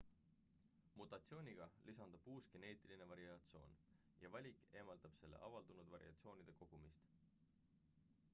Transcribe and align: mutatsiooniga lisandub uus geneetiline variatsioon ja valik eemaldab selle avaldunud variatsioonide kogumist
mutatsiooniga 1.01 1.67
lisandub 1.89 2.25
uus 2.35 2.47
geneetiline 2.55 3.09
variatsioon 3.11 3.77
ja 4.25 4.33
valik 4.37 4.65
eemaldab 4.81 5.21
selle 5.21 5.43
avaldunud 5.51 5.95
variatsioonide 5.99 6.57
kogumist 6.65 7.15